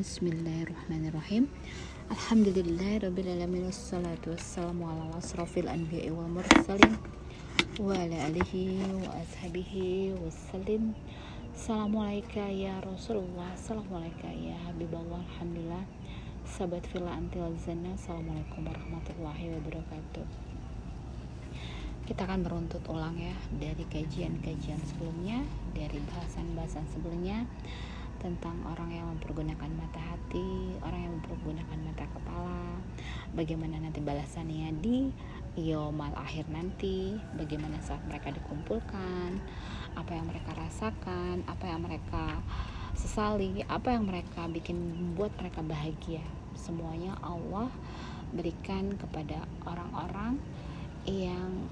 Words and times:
Bismillahirrahmanirrahim. 0.00 1.44
Alhamdulillahirrabbilalamin 2.08 3.68
Wassalatu 3.68 4.32
wassalamu 4.32 4.88
ala 4.88 5.12
anbiya'i 5.68 6.08
mursalin 6.08 6.96
Wa 7.76 7.92
ala 7.92 8.32
alihi 8.32 8.80
wa 8.96 9.12
ashabihi 9.20 10.16
wassalim. 10.24 10.96
Assalamualaikum 11.52 12.48
ya 12.56 12.80
Rasulullah 12.80 13.52
Assalamualaikum 13.52 14.40
ya 14.40 14.56
Alhamdulillah. 14.72 15.84
Sahabat 16.48 16.88
antil 16.96 17.52
zana 17.60 17.92
Assalamualaikum 17.92 18.72
warahmatullahi 18.72 19.52
wabarakatuh. 19.52 20.24
Kita 22.08 22.24
akan 22.24 22.40
beruntut 22.40 22.80
ulang 22.88 23.20
ya 23.20 23.36
dari 23.60 23.84
kajian-kajian 23.84 24.80
sebelumnya, 24.80 25.44
dari 25.72 25.98
bahasan-bahasan 26.12 26.86
sebelumnya 26.92 27.44
tentang 28.22 28.54
orang 28.62 28.94
yang 28.94 29.06
mempergunakan 29.18 29.66
mata 29.74 29.98
hati, 29.98 30.78
orang 30.86 31.10
yang 31.10 31.12
mempergunakan 31.18 31.78
mata 31.82 32.06
kepala, 32.06 32.78
bagaimana 33.34 33.82
nanti 33.82 33.98
balasannya 33.98 34.78
di 34.78 35.10
yomal 35.58 36.14
akhir 36.14 36.46
nanti, 36.48 37.18
bagaimana 37.34 37.82
saat 37.82 37.98
mereka 38.06 38.30
dikumpulkan, 38.30 39.42
apa 39.98 40.10
yang 40.14 40.30
mereka 40.30 40.54
rasakan, 40.54 41.42
apa 41.50 41.64
yang 41.66 41.82
mereka 41.82 42.38
sesali, 42.94 43.66
apa 43.66 43.90
yang 43.90 44.06
mereka 44.06 44.46
bikin 44.46 44.78
membuat 44.78 45.34
mereka 45.36 45.60
bahagia. 45.66 46.22
Semuanya 46.54 47.18
Allah 47.26 47.68
berikan 48.30 48.94
kepada 48.96 49.44
orang-orang 49.66 50.38
yang 51.04 51.66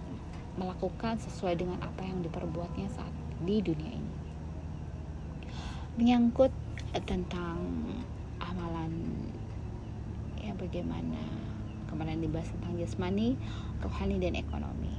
melakukan 0.58 1.16
sesuai 1.22 1.62
dengan 1.62 1.78
apa 1.80 2.02
yang 2.02 2.20
diperbuatnya 2.26 2.90
saat 2.90 3.14
di 3.44 3.56
dunia 3.64 3.92
ini. 3.92 4.14
Menyangkut 5.96 6.52
tentang 7.04 7.60
amalan 8.40 8.92
ya 10.40 10.56
bagaimana 10.56 11.20
kemarin 11.88 12.22
dibahas 12.24 12.48
tentang 12.52 12.76
jasmani, 12.80 13.36
rohani 13.80 14.16
dan 14.20 14.36
ekonomi. 14.36 14.94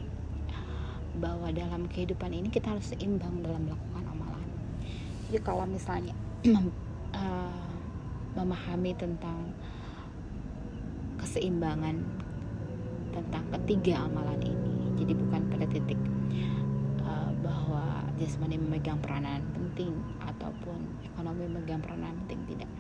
Bahwa 1.18 1.52
dalam 1.52 1.86
kehidupan 1.92 2.32
ini 2.32 2.48
kita 2.50 2.74
harus 2.74 2.94
seimbang 2.94 3.44
dalam 3.44 3.68
melakukan 3.68 4.04
amalan. 4.10 4.50
Jadi 5.30 5.40
kalau 5.44 5.66
misalnya 5.68 6.16
uh, 7.14 7.62
memahami 8.38 8.96
tentang 8.96 9.52
keseimbangan 11.22 12.02
tentang 13.12 13.46
ketiga 13.60 14.08
amalan 14.08 14.40
ini 14.42 14.76
jadi 14.98 15.14
bukan 15.14 15.42
pada 15.52 15.66
titik 15.70 16.00
bahwa 17.42 18.06
jasmani 18.22 18.58
memegang 18.58 19.02
peranan 19.02 19.42
penting 19.54 19.98
ataupun 20.22 20.78
ekonomi 21.06 21.50
memegang 21.50 21.82
peranan 21.82 22.14
penting 22.26 22.56
tidak. 22.56 22.72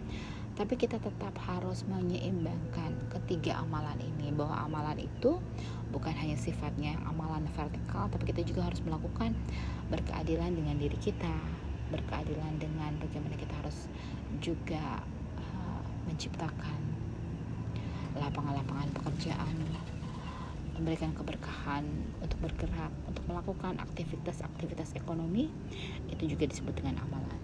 Tapi 0.55 0.77
kita 0.77 1.01
tetap 1.01 1.33
harus 1.47 1.81
menyeimbangkan 1.89 2.93
ketiga 3.09 3.59
amalan 3.65 3.97
ini 3.97 4.29
bahwa 4.29 4.61
amalan 4.69 5.01
itu 5.01 5.41
bukan 5.91 6.15
hanya 6.15 6.39
sifatnya 6.39 6.95
amalan 7.03 7.43
vertikal 7.51 8.07
tapi 8.07 8.31
kita 8.31 8.47
juga 8.47 8.71
harus 8.71 8.79
melakukan 8.85 9.35
berkeadilan 9.91 10.55
dengan 10.55 10.75
diri 10.79 10.95
kita 10.95 11.35
berkeadilan 11.91 12.55
dengan 12.55 12.95
bagaimana 13.03 13.35
kita 13.35 13.51
harus 13.59 13.91
juga 14.39 15.03
uh, 15.35 15.83
menciptakan 16.07 16.79
lapangan-lapangan 18.15 18.89
pekerjaan 18.95 19.55
memberikan 20.81 21.13
keberkahan 21.13 21.85
untuk 22.25 22.41
bergerak, 22.41 22.89
untuk 23.05 23.21
melakukan 23.29 23.77
aktivitas-aktivitas 23.77 24.97
ekonomi, 24.97 25.53
itu 26.09 26.33
juga 26.33 26.49
disebut 26.49 26.73
dengan 26.73 27.05
amalan. 27.05 27.39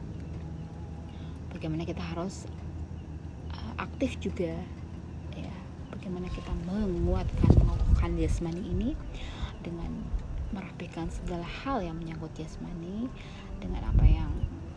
Bagaimana 1.54 1.86
kita 1.86 2.02
harus 2.02 2.50
uh, 3.54 3.74
aktif 3.78 4.18
juga, 4.18 4.58
ya. 5.38 5.54
Bagaimana 5.94 6.34
kita 6.34 6.50
menguatkan 6.66 7.54
menguatkan 7.98 8.18
jasmani 8.18 8.62
ini 8.62 8.90
dengan 9.62 9.90
merapikan 10.54 11.10
segala 11.10 11.44
hal 11.44 11.82
yang 11.82 11.98
menyangkut 11.98 12.32
jasmani 12.38 13.10
dengan 13.60 13.86
apa 13.90 14.06
yang 14.06 14.30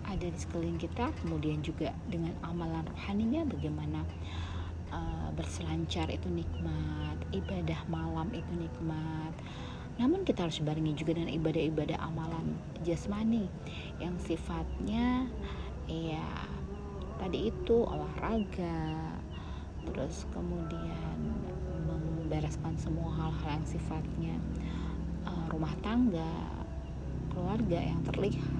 ada 0.09 0.27
di 0.27 0.39
sekeliling 0.41 0.81
kita, 0.81 1.15
kemudian 1.23 1.63
juga 1.63 1.95
dengan 2.11 2.35
amalan 2.43 2.83
rohaninya, 2.83 3.47
bagaimana 3.47 4.03
uh, 4.91 5.29
berselancar 5.35 6.11
itu 6.11 6.29
nikmat, 6.31 7.17
ibadah 7.35 7.81
malam 7.91 8.31
itu 8.31 8.53
nikmat. 8.55 9.35
Namun 9.99 10.25
kita 10.25 10.49
harus 10.49 10.61
barengi 10.65 10.97
juga 10.97 11.17
dengan 11.17 11.33
ibadah-ibadah 11.35 11.99
amalan 12.01 12.57
jasmani 12.87 13.49
yang 14.01 14.17
sifatnya 14.17 15.29
ya 15.91 16.25
tadi 17.21 17.53
itu 17.53 17.77
olahraga, 17.85 19.13
terus 19.85 20.25
kemudian 20.33 21.19
membereskan 21.85 22.79
semua 22.81 23.13
hal-hal 23.13 23.61
yang 23.61 23.67
sifatnya 23.69 24.35
uh, 25.29 25.45
rumah 25.53 25.75
tangga, 25.85 26.33
keluarga 27.29 27.77
yang 27.77 28.01
terlihat 28.09 28.60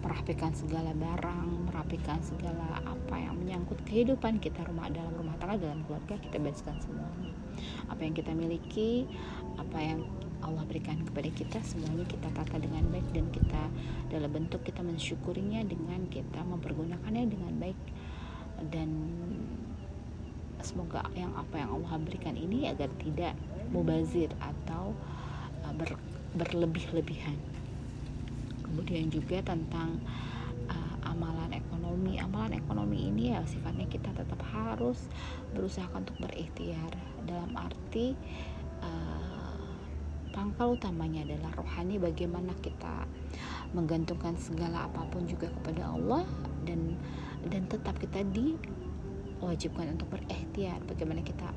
merapikan 0.00 0.52
segala 0.56 0.90
barang, 0.96 1.70
merapikan 1.70 2.18
segala 2.24 2.80
apa 2.84 3.16
yang 3.16 3.36
menyangkut 3.36 3.80
kehidupan 3.84 4.40
kita 4.40 4.64
rumah 4.64 4.88
dalam 4.88 5.12
rumah 5.16 5.36
tangga 5.38 5.60
dalam 5.60 5.84
keluarga 5.84 6.16
kita 6.18 6.36
bereskan 6.40 6.76
semuanya. 6.80 7.32
Apa 7.92 8.00
yang 8.06 8.14
kita 8.16 8.32
miliki, 8.32 9.04
apa 9.60 9.78
yang 9.78 10.00
Allah 10.40 10.64
berikan 10.64 10.96
kepada 11.04 11.28
kita 11.28 11.60
semuanya 11.60 12.08
kita 12.08 12.32
tata 12.32 12.56
dengan 12.56 12.88
baik 12.88 13.04
dan 13.12 13.28
kita 13.28 13.62
dalam 14.08 14.30
bentuk 14.32 14.64
kita 14.64 14.80
mensyukurinya 14.80 15.60
dengan 15.68 16.08
kita 16.08 16.40
mempergunakannya 16.40 17.28
dengan 17.28 17.52
baik 17.60 17.80
dan 18.72 18.88
semoga 20.60 21.04
yang 21.16 21.32
apa 21.36 21.56
yang 21.60 21.70
Allah 21.72 21.96
berikan 22.00 22.36
ini 22.36 22.68
agar 22.68 22.88
tidak 23.00 23.36
mubazir 23.72 24.28
atau 24.40 24.92
uh, 25.64 25.74
ber, 25.76 25.96
berlebih-lebihan 26.36 27.36
kemudian 28.70 29.10
juga 29.10 29.42
tentang 29.42 29.98
uh, 30.70 30.96
amalan 31.02 31.50
ekonomi. 31.50 32.22
Amalan 32.22 32.54
ekonomi 32.54 33.10
ini 33.10 33.34
ya 33.34 33.42
sifatnya 33.42 33.90
kita 33.90 34.14
tetap 34.14 34.38
harus 34.54 35.10
berusaha 35.50 35.90
untuk 35.90 36.14
berikhtiar. 36.22 36.94
Dalam 37.26 37.50
arti 37.58 38.14
uh, 38.78 39.74
pangkal 40.30 40.78
utamanya 40.78 41.26
adalah 41.26 41.50
rohani 41.58 41.98
bagaimana 41.98 42.54
kita 42.62 43.10
menggantungkan 43.74 44.38
segala 44.38 44.86
apa 44.86 45.06
pun 45.10 45.26
juga 45.26 45.50
kepada 45.50 45.90
Allah 45.90 46.22
dan 46.62 46.94
dan 47.50 47.66
tetap 47.66 47.98
kita 47.98 48.22
diwajibkan 48.30 49.98
untuk 49.98 50.14
berikhtiar. 50.14 50.78
Bagaimana 50.86 51.26
kita 51.26 51.50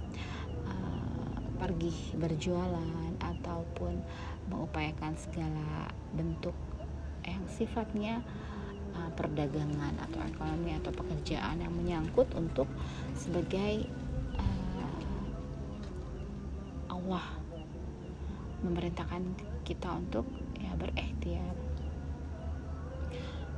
uh, 0.66 1.38
pergi 1.62 2.18
berjualan 2.18 3.14
ataupun 3.22 4.02
mengupayakan 4.50 5.16
segala 5.16 5.88
bentuk 6.12 6.54
yang 7.28 7.44
sifatnya 7.48 8.24
uh, 8.96 9.10
perdagangan 9.14 9.96
atau 10.00 10.20
ekonomi 10.24 10.76
atau 10.78 10.92
pekerjaan 10.92 11.60
yang 11.60 11.74
menyangkut 11.74 12.28
untuk 12.36 12.68
sebagai 13.16 13.88
uh, 14.38 15.00
Allah 16.92 17.26
memerintahkan 18.64 19.24
kita 19.68 19.92
untuk 20.00 20.24
ya 20.60 20.72
berikhtiar. 20.80 21.56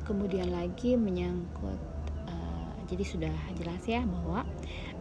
Kemudian 0.05 0.53
lagi 0.53 0.97
menyangkut 0.97 1.81
uh, 2.29 2.69
jadi 2.89 3.03
sudah 3.05 3.35
jelas 3.57 3.81
ya 3.85 4.01
bahwa 4.05 4.45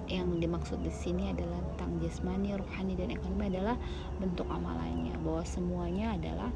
yang 0.04 0.36
dimaksud 0.36 0.84
di 0.84 0.92
sini 0.92 1.32
adalah 1.32 1.64
tentang 1.72 1.96
jasmani, 2.04 2.52
rohani 2.52 2.92
dan 2.92 3.08
ekonomi 3.08 3.48
adalah 3.48 3.76
bentuk 4.20 4.44
amalannya 4.52 5.16
bahwa 5.24 5.40
semuanya 5.48 6.12
adalah 6.12 6.34
adalah 6.44 6.50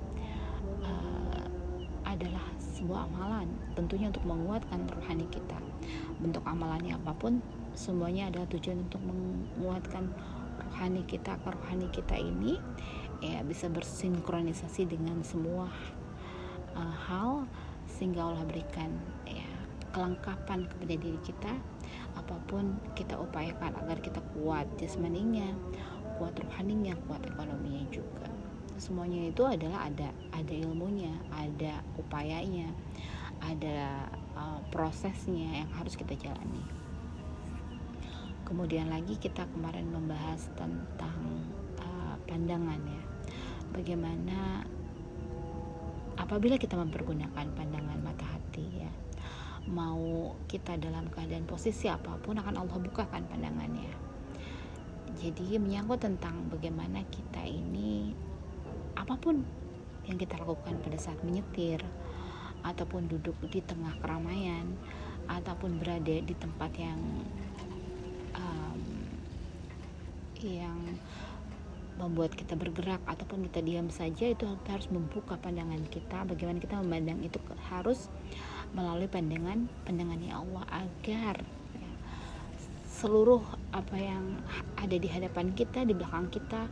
sebuah 2.79 3.11
amalan 3.11 3.51
tentunya 3.75 4.07
untuk 4.07 4.23
menguatkan 4.23 4.87
rohani 4.87 5.27
kita. 5.35 5.59
Bentuk 6.23 6.47
amalannya 6.47 6.95
apa 6.95 7.11
pun 7.19 7.43
semuanya 7.75 8.31
adalah 8.31 8.47
tujuan 8.55 8.87
untuk 8.87 9.03
menguatkan 9.03 10.07
rohani 10.63 11.03
kita. 11.11 11.35
Ke 11.43 11.49
rohani 11.51 11.91
kita 11.91 12.15
ini 12.15 12.55
ya 13.19 13.43
bisa 13.43 13.67
bersinkronisasi 13.67 14.87
dengan 14.87 15.27
semua 15.27 15.67
uh, 16.79 16.97
hal 17.11 17.51
sehingga 17.91 18.23
Allah 18.23 18.47
berikan 18.47 18.95
ya 19.27 19.49
kelengkapan 19.91 20.71
kepada 20.71 20.95
diri 20.95 21.19
kita. 21.27 21.53
Apa 22.15 22.39
pun 22.47 22.79
kita 22.95 23.19
upayakan 23.19 23.75
agar 23.83 23.99
kita 23.99 24.23
kuat 24.39 24.71
jasmaninya 24.79 25.51
kuat 26.19 26.35
rohaninya 26.35 26.99
kuat 27.07 27.23
ekonominya 27.31 27.87
juga 27.95 28.27
semuanya 28.79 29.29
itu 29.29 29.43
adalah 29.43 29.91
ada 29.91 30.09
ada 30.31 30.55
ilmunya 30.55 31.11
ada 31.35 31.83
upayanya 31.99 32.71
ada 33.43 34.07
uh, 34.35 34.59
prosesnya 34.71 35.63
yang 35.63 35.71
harus 35.75 35.95
kita 35.95 36.15
jalani. 36.19 36.63
Kemudian 38.43 38.89
lagi 38.89 39.15
kita 39.21 39.45
kemarin 39.53 39.93
membahas 39.93 40.49
tentang 40.57 41.19
uh, 41.79 42.17
pandangan 42.27 42.81
ya. 42.81 43.03
Bagaimana 43.75 44.65
apabila 46.17 46.59
kita 46.59 46.75
mempergunakan 46.75 47.47
pandangan 47.55 47.99
mata 48.03 48.27
hati 48.27 48.67
ya 48.83 48.91
mau 49.69 50.33
kita 50.49 50.81
dalam 50.81 51.13
keadaan 51.13 51.45
posisi 51.45 51.93
apa 51.93 52.17
pun 52.25 52.41
akan 52.41 52.57
Allah 52.57 52.79
bukakan 52.81 53.29
pandangannya. 53.29 53.93
Jadi 55.19 55.61
menyangkut 55.61 56.01
tentang 56.01 56.49
bagaimana 56.49 57.05
kita 57.13 57.45
ini 57.45 58.17
apa 58.99 59.15
pun 59.15 59.47
yang 60.11 60.19
kita 60.19 60.35
lakukan 60.43 60.75
pada 60.83 60.99
saat 60.99 61.21
menyetir 61.23 61.79
ataupun 62.67 63.07
duduk 63.07 63.39
di 63.47 63.63
tengah 63.63 63.95
keramaian 64.03 64.75
ataupun 65.31 65.79
berada 65.79 66.19
di 66.19 66.35
tempat 66.35 66.73
yang 66.75 66.99
um, 68.35 68.83
yang 70.43 70.79
membuat 71.99 72.35
kita 72.35 72.55
bergerak 72.55 73.03
ataupun 73.05 73.47
kita 73.51 73.61
diam 73.63 73.91
saja 73.91 74.31
itu 74.31 74.47
kita 74.63 74.71
harus 74.79 74.89
membuka 74.89 75.35
pandangan 75.39 75.83
kita 75.91 76.25
bagaimana 76.25 76.59
kita 76.63 76.79
memandang 76.79 77.21
itu 77.27 77.39
harus 77.69 78.07
melalui 78.73 79.11
pandangan 79.11 79.67
pandangannya 79.83 80.31
Allah 80.31 80.65
agar 80.71 81.43
ya, 81.75 81.93
seluruh 82.87 83.43
apa 83.75 83.97
yang 83.99 84.39
ada 84.79 84.95
di 84.95 85.11
hadapan 85.11 85.51
kita 85.53 85.83
di 85.83 85.93
belakang 85.93 86.31
kita 86.31 86.71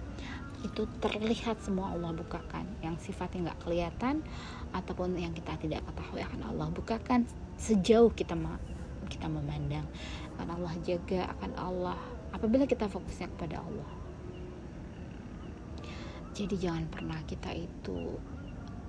itu 0.66 0.82
terlihat 0.98 1.62
semua 1.62 1.94
Allah 1.94 2.10
bukakan. 2.10 2.66
Yang 2.82 3.10
sifatnya 3.10 3.50
nggak 3.50 3.60
kelihatan 3.62 4.26
ataupun 4.74 5.14
yang 5.14 5.30
kita 5.30 5.54
tidak 5.62 5.86
ketahui 5.86 6.20
akan 6.26 6.42
Allah 6.50 6.66
bukakan 6.74 7.24
sejauh 7.56 8.10
kita 8.12 8.34
kita 9.06 9.26
memandang. 9.30 9.86
Akan 10.36 10.48
Allah 10.58 10.74
jaga 10.82 11.30
akan 11.38 11.52
Allah 11.56 11.98
apabila 12.34 12.66
kita 12.66 12.90
fokusnya 12.90 13.30
kepada 13.38 13.62
Allah. 13.62 13.90
Jadi 16.36 16.54
jangan 16.60 16.84
pernah 16.92 17.16
kita 17.24 17.48
itu 17.56 18.20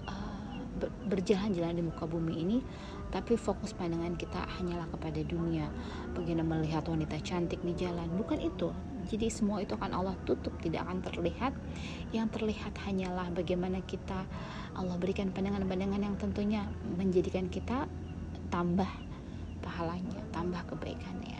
uh, 0.04 0.60
berjalan-jalan 1.08 1.80
di 1.80 1.84
muka 1.86 2.04
bumi 2.04 2.44
ini 2.44 2.60
tapi 3.08 3.40
fokus 3.40 3.72
pandangan 3.72 4.20
kita 4.20 4.44
hanyalah 4.60 4.84
kepada 4.92 5.24
dunia. 5.24 5.72
Bagaimana 6.12 6.60
melihat 6.60 6.84
wanita 6.92 7.16
cantik 7.24 7.64
di 7.64 7.72
jalan. 7.72 8.12
Bukan 8.20 8.44
itu 8.44 8.68
jadi 9.08 9.32
semua 9.32 9.64
itu 9.64 9.74
akan 9.74 9.92
Allah 9.96 10.16
tutup 10.28 10.54
tidak 10.60 10.84
akan 10.84 11.00
terlihat. 11.00 11.56
Yang 12.12 12.28
terlihat 12.40 12.76
hanyalah 12.84 13.32
bagaimana 13.32 13.80
kita 13.88 14.28
Allah 14.76 14.96
berikan 15.00 15.32
pandangan-pandangan 15.32 16.02
yang 16.04 16.16
tentunya 16.20 16.68
menjadikan 17.00 17.48
kita 17.48 17.88
tambah 18.52 18.90
pahalanya 19.64 20.20
tambah 20.36 20.62
kebaikannya. 20.70 21.40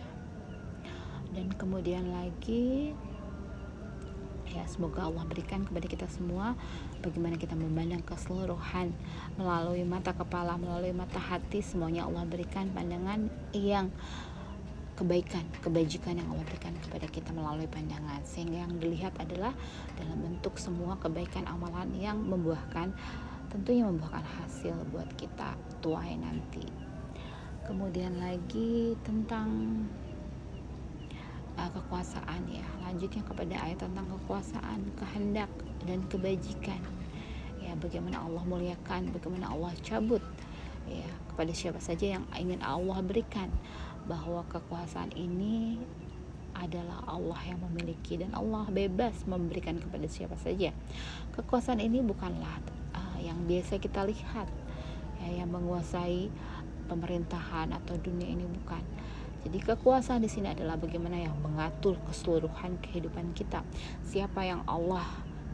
Dan 1.36 1.52
kemudian 1.54 2.08
lagi 2.08 2.96
ya 4.48 4.64
semoga 4.64 5.04
Allah 5.04 5.28
berikan 5.28 5.60
kepada 5.68 5.84
kita 5.84 6.08
semua 6.08 6.56
bagaimana 7.04 7.36
kita 7.36 7.52
memandang 7.52 8.00
keseluruhan 8.00 8.96
melalui 9.36 9.84
mata 9.84 10.16
kepala 10.16 10.56
melalui 10.56 10.96
mata 10.96 11.20
hati 11.20 11.60
semuanya 11.60 12.08
Allah 12.08 12.24
berikan 12.24 12.72
pandangan 12.72 13.28
yang 13.52 13.92
kebaikan, 14.98 15.46
kebajikan 15.62 16.18
yang 16.18 16.26
Allah 16.34 16.42
berikan 16.42 16.74
kepada 16.82 17.06
kita 17.06 17.30
melalui 17.30 17.70
pandangan. 17.70 18.18
Sehingga 18.26 18.66
yang 18.66 18.74
dilihat 18.82 19.14
adalah 19.22 19.54
dalam 19.94 20.18
bentuk 20.18 20.58
semua 20.58 20.98
kebaikan 20.98 21.46
amalan 21.46 21.86
yang 21.94 22.18
membuahkan 22.18 22.90
tentunya 23.48 23.86
membuahkan 23.86 24.26
hasil 24.42 24.74
buat 24.90 25.06
kita 25.14 25.54
tuai 25.78 26.18
nanti. 26.18 26.66
Kemudian 27.64 28.18
lagi 28.18 28.98
tentang 29.06 29.48
uh, 31.54 31.70
kekuasaan 31.72 32.42
ya. 32.50 32.66
Lanjutnya 32.82 33.22
kepada 33.22 33.54
ayat 33.54 33.78
tentang 33.78 34.06
kekuasaan 34.18 34.80
kehendak 34.98 35.50
dan 35.86 36.02
kebajikan. 36.10 36.80
Ya 37.62 37.76
bagaimana 37.78 38.24
Allah 38.24 38.42
muliakan 38.48 39.12
bagaimana 39.12 39.52
Allah 39.52 39.72
cabut 39.84 40.24
ya 40.88 41.08
kepada 41.32 41.52
siapa 41.52 41.80
saja 41.84 42.16
yang 42.16 42.24
ingin 42.32 42.64
Allah 42.64 42.98
berikan 43.04 43.52
bahwa 44.08 44.42
kekuasaan 44.48 45.12
ini 45.14 45.78
adalah 46.56 47.04
Allah 47.06 47.38
yang 47.46 47.60
memiliki 47.70 48.18
dan 48.18 48.34
Allah 48.34 48.66
bebas 48.66 49.14
memberikan 49.28 49.78
kepada 49.78 50.08
siapa 50.10 50.34
saja. 50.40 50.74
Kekuasaan 51.36 51.78
ini 51.78 52.02
bukanlah 52.02 52.58
uh, 52.96 53.18
yang 53.22 53.46
biasa 53.46 53.78
kita 53.78 54.02
lihat 54.02 54.48
ya, 55.22 55.44
yang 55.44 55.52
menguasai 55.54 56.32
pemerintahan 56.88 57.70
atau 57.70 57.94
dunia 58.00 58.26
ini 58.26 58.48
bukan 58.48 58.82
jadi 59.46 59.58
kekuasaan 59.62 60.26
di 60.26 60.30
sini 60.30 60.50
adalah 60.50 60.74
bagaimana 60.74 61.14
yang 61.14 61.38
mengatur 61.38 61.94
keseluruhan 62.10 62.74
kehidupan 62.82 63.38
kita. 63.38 63.62
Siapa 64.02 64.42
yang 64.42 64.66
Allah 64.66 65.06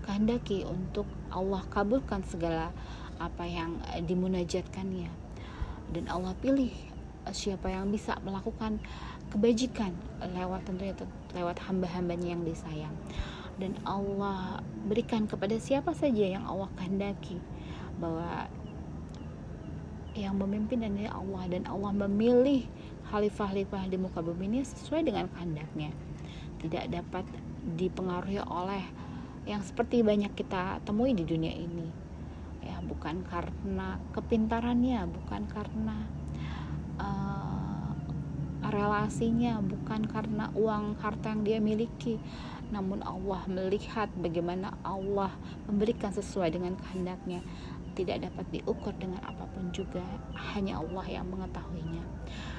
kehendaki 0.08 0.64
untuk 0.64 1.04
Allah 1.28 1.60
kabulkan 1.68 2.24
segala 2.24 2.72
apa 3.20 3.44
yang 3.44 3.76
dimunajatkannya. 4.08 5.12
Dan 5.92 6.04
Allah 6.08 6.32
pilih 6.40 6.72
siapa 7.32 7.72
yang 7.72 7.88
bisa 7.88 8.18
melakukan 8.26 8.82
kebajikan 9.32 9.94
lewat 10.20 10.68
tentunya 10.68 10.94
lewat 11.32 11.56
hamba-hambanya 11.64 12.36
yang 12.36 12.42
disayang. 12.44 12.94
Dan 13.54 13.78
Allah 13.86 14.60
berikan 14.84 15.30
kepada 15.30 15.54
siapa 15.62 15.94
saja 15.94 16.36
yang 16.36 16.44
Allah 16.44 16.68
kehendaki 16.74 17.38
bahwa 18.02 18.50
yang 20.14 20.38
memimpin 20.38 20.82
adalah 20.86 21.18
Allah 21.18 21.44
dan 21.50 21.62
Allah 21.66 21.90
memilih 22.06 22.66
khalifah-khalifah 23.10 23.90
di 23.90 23.98
muka 23.98 24.22
bumi 24.22 24.46
ini 24.46 24.60
sesuai 24.62 25.02
dengan 25.06 25.26
kehendaknya 25.30 25.90
tidak 26.62 26.84
dapat 26.88 27.24
dipengaruhi 27.76 28.40
oleh 28.40 28.84
yang 29.44 29.60
seperti 29.60 30.00
banyak 30.00 30.32
kita 30.32 30.80
temui 30.86 31.12
di 31.12 31.26
dunia 31.26 31.52
ini 31.52 31.88
ya 32.64 32.80
bukan 32.80 33.20
karena 33.28 34.00
kepintarannya 34.16 35.04
bukan 35.04 35.42
karena 35.52 36.08
relasinya 38.74 39.62
bukan 39.62 40.10
karena 40.10 40.50
uang 40.58 40.98
harta 40.98 41.30
yang 41.30 41.42
dia 41.46 41.58
miliki. 41.62 42.18
Namun 42.74 43.06
Allah 43.06 43.46
melihat 43.46 44.10
bagaimana 44.18 44.74
Allah 44.82 45.30
memberikan 45.70 46.10
sesuai 46.10 46.58
dengan 46.58 46.74
kehendaknya. 46.74 47.40
Tidak 47.94 48.26
dapat 48.26 48.50
diukur 48.50 48.90
dengan 48.98 49.22
apa 49.22 49.46
pun 49.54 49.70
juga 49.70 50.02
hanya 50.50 50.82
Allah 50.82 51.06
yang 51.06 51.30
mengetahuinya. 51.30 52.02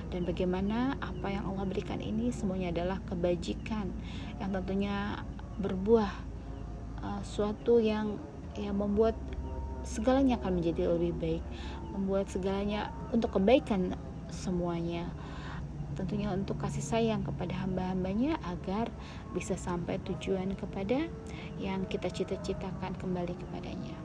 Dan 0.07 0.23
bagaimana 0.23 0.95
apa 1.03 1.27
yang 1.27 1.43
Allah 1.51 1.67
berikan 1.67 1.99
ini 1.99 2.31
semuanya 2.31 2.71
adalah 2.71 3.03
kebajikan 3.03 3.91
yang 4.39 4.55
tentunya 4.55 5.19
berbuah 5.59 6.11
uh, 7.03 7.21
suatu 7.27 7.83
yang 7.83 8.15
yang 8.55 8.79
membuat 8.79 9.19
segalanya 9.83 10.39
akan 10.39 10.63
menjadi 10.63 10.89
lebih 10.95 11.13
baik 11.19 11.43
membuat 11.91 12.27
segalanya 12.31 12.91
untuk 13.11 13.35
kebaikan 13.35 13.95
semuanya 14.31 15.07
tentunya 15.95 16.29
untuk 16.29 16.59
kasih 16.59 16.83
sayang 16.83 17.23
kepada 17.23 17.55
hamba-hambanya 17.55 18.35
agar 18.51 18.91
bisa 19.31 19.55
sampai 19.55 19.97
tujuan 20.03 20.53
kepada 20.59 21.07
yang 21.57 21.87
kita 21.87 22.11
cita-citakan 22.11 22.93
kembali 22.99 23.33
kepadanya. 23.33 23.97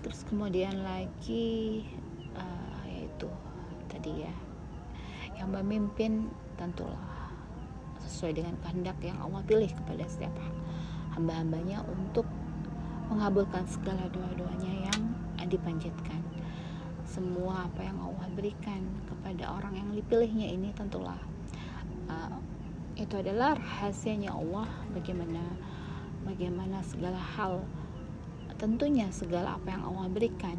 Terus 0.00 0.24
kemudian 0.24 0.80
lagi 0.80 1.84
uh, 2.32 2.82
yaitu 2.88 3.28
tadi 3.92 4.24
ya 4.24 4.34
yang 5.36 5.52
memimpin 5.52 6.32
tentulah 6.56 7.20
sesuai 8.00 8.40
dengan 8.40 8.56
kehendak 8.64 8.96
yang 9.04 9.16
Allah 9.20 9.44
pilih 9.44 9.68
kepada 9.84 10.04
setiap 10.08 10.32
hamba-hambanya 11.16 11.84
untuk 11.88 12.24
mengabulkan 13.12 13.68
segala 13.68 14.08
doa-doanya 14.08 14.88
yang 14.88 15.00
dipanjatkan 15.50 16.29
semua 17.10 17.66
apa 17.66 17.82
yang 17.82 17.98
Allah 17.98 18.30
berikan 18.38 18.86
kepada 19.10 19.50
orang 19.50 19.74
yang 19.74 19.90
dipilihnya 19.90 20.46
ini 20.54 20.70
tentulah 20.78 21.18
uh, 22.06 22.38
itu 22.94 23.18
adalah 23.18 23.58
rahasianya 23.58 24.30
Allah 24.30 24.70
bagaimana 24.94 25.42
bagaimana 26.22 26.78
segala 26.86 27.18
hal 27.18 27.66
tentunya 28.62 29.10
segala 29.10 29.58
apa 29.58 29.74
yang 29.74 29.82
Allah 29.90 30.06
berikan 30.06 30.54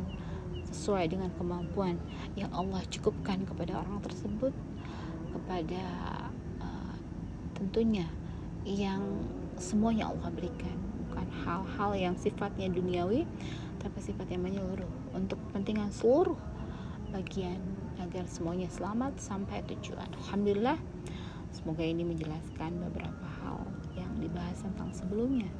sesuai 0.75 1.07
dengan 1.07 1.31
kemampuan 1.39 1.95
yang 2.35 2.51
Allah 2.51 2.83
cukupkan 2.91 3.47
kepada 3.47 3.79
orang 3.79 4.03
tersebut 4.03 4.51
kepada 5.31 5.83
uh, 6.59 6.95
tentunya 7.55 8.11
yang 8.67 8.99
semuanya 9.55 10.11
Allah 10.11 10.27
berikan 10.35 10.75
bukan 11.07 11.27
hal-hal 11.47 11.91
yang 11.95 12.15
sifatnya 12.19 12.67
duniawi 12.67 13.23
tapi 13.79 13.97
sifatnya 14.03 14.35
menyeluruh 14.35 15.00
untuk 15.15 15.37
kepentingan 15.49 15.91
seluruh 15.93 16.37
bagian 17.11 17.59
agar 17.99 18.23
semuanya 18.27 18.71
selamat 18.71 19.19
sampai 19.19 19.61
tujuan. 19.67 20.07
Alhamdulillah 20.25 20.79
semoga 21.51 21.83
ini 21.83 22.07
menjelaskan 22.07 22.79
beberapa 22.89 23.27
hal 23.43 23.67
yang 23.93 24.11
dibahas 24.17 24.63
tentang 24.63 24.89
sebelumnya. 24.95 25.51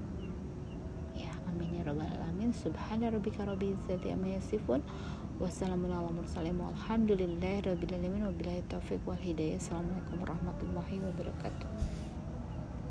Amin 1.51 1.75
ya 1.75 1.83
rabbal 1.83 2.07
alamin. 2.07 2.55
Subhana 2.55 3.11
rabbika 3.11 3.43
rabbil 3.43 3.75
izzati 3.75 4.15
amma 4.15 4.39
yasifun. 4.39 4.79
Wassalamu 5.35 5.91
ala 5.91 6.07
mursalin. 6.07 6.55
Walhamdulillahi 6.55 7.67
rabbil 7.67 7.91
alamin. 7.91 8.23
Wabillahi 8.31 8.63
taufiq 8.71 9.03
wal 9.03 9.19
hidayah. 9.19 9.59
Assalamualaikum 9.59 10.23
warahmatullahi 10.23 10.95
wabarakatuh 11.03 12.00